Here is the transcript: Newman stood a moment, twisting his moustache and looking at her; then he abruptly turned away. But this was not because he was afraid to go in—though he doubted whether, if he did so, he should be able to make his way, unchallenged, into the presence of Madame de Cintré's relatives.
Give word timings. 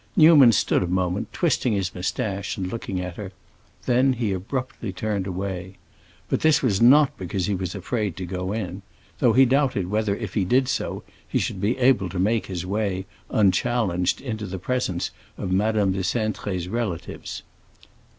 Newman 0.15 0.51
stood 0.51 0.81
a 0.81 0.87
moment, 0.87 1.31
twisting 1.31 1.73
his 1.73 1.93
moustache 1.93 2.57
and 2.57 2.71
looking 2.71 2.99
at 2.99 3.17
her; 3.17 3.31
then 3.85 4.13
he 4.13 4.33
abruptly 4.33 4.91
turned 4.91 5.27
away. 5.27 5.77
But 6.27 6.39
this 6.39 6.63
was 6.63 6.81
not 6.81 7.15
because 7.19 7.45
he 7.45 7.53
was 7.53 7.75
afraid 7.75 8.17
to 8.17 8.25
go 8.25 8.51
in—though 8.51 9.33
he 9.33 9.45
doubted 9.45 9.91
whether, 9.91 10.15
if 10.15 10.33
he 10.33 10.43
did 10.43 10.67
so, 10.67 11.03
he 11.27 11.37
should 11.37 11.61
be 11.61 11.77
able 11.77 12.09
to 12.09 12.17
make 12.17 12.47
his 12.47 12.65
way, 12.65 13.05
unchallenged, 13.29 14.21
into 14.21 14.47
the 14.47 14.57
presence 14.57 15.11
of 15.37 15.51
Madame 15.51 15.91
de 15.91 15.99
Cintré's 15.99 16.67
relatives. 16.67 17.43